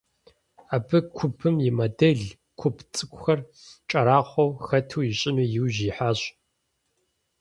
[0.75, 2.25] Абы кубым и модель,
[2.59, 3.39] куб цIыкIухэр
[3.89, 6.19] кIэрахъуэу хэту ищIыну и ужь ихьащ.